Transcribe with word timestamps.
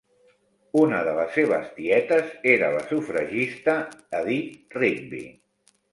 Una 0.83 1.01
de 1.07 1.11
les 1.17 1.35
seves 1.39 1.67
tietes 1.75 2.33
era 2.53 2.69
la 2.77 2.81
sufragista 2.93 3.77
Edith 4.23 4.79
Rigby. 4.83 5.25